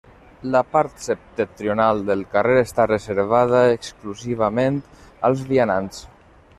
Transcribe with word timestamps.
La 0.53 0.61
part 0.69 1.03
septentrional 1.07 2.01
del 2.09 2.25
carrer 2.33 2.57
està 2.69 2.87
reservada 2.95 3.63
exclusivament 3.77 4.85
als 5.31 5.49
vianants. 5.53 6.07